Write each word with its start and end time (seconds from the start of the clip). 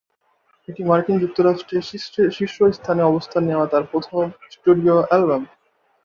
এটি 0.67 0.81
মার্কিন 0.83 1.17
যুক্তরাষ্ট্রে 1.19 1.77
শীর্ষ 2.37 2.57
স্থানে 2.77 3.01
অবস্থান 3.03 3.41
নেয়া 3.47 3.65
তার 3.71 3.83
প্রথম 3.91 4.21
স্টুডিও 4.53 4.95
অ্যালবাম। 5.03 5.41